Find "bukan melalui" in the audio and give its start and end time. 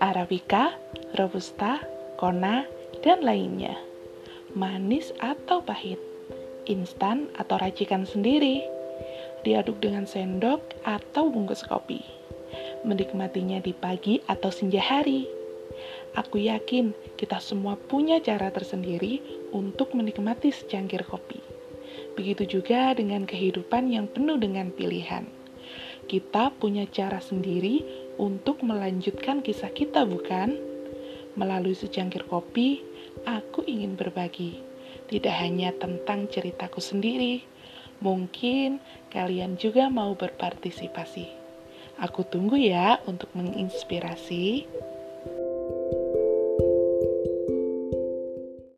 30.02-31.78